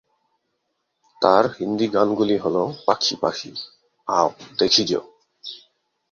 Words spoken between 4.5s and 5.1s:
দেখি জো'।